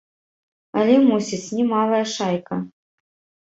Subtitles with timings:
[0.79, 2.59] Але, мусіць, немалая шайка.